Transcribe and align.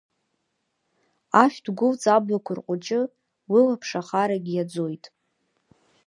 Ашәҭ-гәылҵ 1.43 2.03
аблақәа 2.15 2.53
рҟәыҷы, 2.57 3.01
Лылаԥш 3.51 3.89
ахарагь 3.99 4.49
иаӡоит. 4.53 5.05